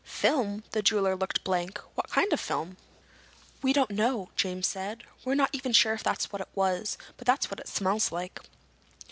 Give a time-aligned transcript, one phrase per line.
[0.03, 1.77] "Film?" The jeweler looked blank.
[1.93, 2.77] "What kind of film?"
[3.61, 5.03] "We don't know," James said.
[5.23, 8.39] "We're not even sure if that's what it was, but that's what it smells like."